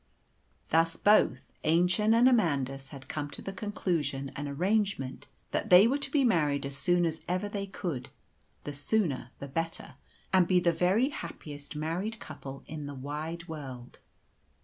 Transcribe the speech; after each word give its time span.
Thus 0.71 0.95
both 0.97 1.43
Aennchen 1.63 2.15
and 2.15 2.27
Amandus 2.27 2.89
had 2.89 3.07
come 3.07 3.29
to 3.29 3.41
the 3.43 3.53
conclusion 3.53 4.31
and 4.35 4.47
arrangement 4.47 5.27
that 5.51 5.69
they 5.69 5.85
were 5.87 5.99
to 5.99 6.09
be 6.09 6.23
married 6.25 6.65
as 6.65 6.75
soon 6.75 7.05
as 7.05 7.21
ever 7.27 7.47
they 7.47 7.67
could 7.67 8.09
the 8.63 8.73
sooner 8.73 9.29
the 9.37 9.47
better 9.47 9.93
and 10.33 10.47
be 10.47 10.59
the 10.59 10.73
very 10.73 11.09
happiest 11.09 11.75
married 11.75 12.19
couple 12.19 12.63
in 12.65 12.87
the 12.87 12.95
wide 12.95 13.47
world. 13.47 13.99